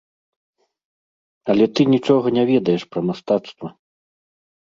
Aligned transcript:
Але 1.53 1.65
ты 1.79 1.85
нічога 1.93 2.27
не 2.37 2.43
ведаеш 2.51 2.83
пра 2.95 3.01
мастацтва. 3.09 3.67